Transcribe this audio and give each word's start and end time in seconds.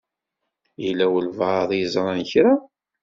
Yella 0.83 1.05
walebɛaḍ 1.11 1.69
i 1.73 1.77
yeẓṛan 1.81 2.21
kra? 2.31 2.53